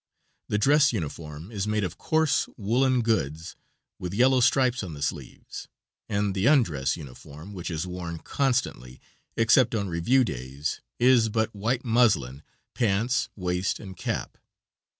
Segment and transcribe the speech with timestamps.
[0.47, 3.55] The dress uniform is made of coarse woolen goods,
[3.99, 5.67] with yellow stripes on the sleeves;
[6.09, 8.99] and the undress uniform, which is worn constantly
[9.37, 12.41] except on review days, is but white muslin,
[12.73, 14.39] pants, waist and cap.